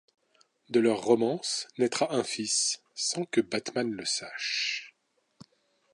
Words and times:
De 0.71 0.79
leur 0.79 0.99
romance 0.99 1.67
naîtra 1.77 2.11
un 2.15 2.23
fils 2.23 2.81
sans 2.95 3.23
que 3.25 3.39
Batman 3.39 3.91
le 3.91 4.03
sache. 4.03 4.95